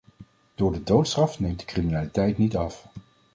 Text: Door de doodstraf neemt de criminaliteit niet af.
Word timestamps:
Door 0.55 0.71
de 0.71 0.83
doodstraf 0.83 1.39
neemt 1.39 1.59
de 1.59 1.65
criminaliteit 1.65 2.37
niet 2.37 2.55
af. 2.57 2.85